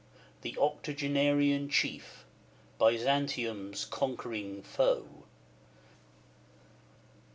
[0.41, 2.25] The octogenarian chief,
[2.79, 5.25] Byzantium's conquering foe.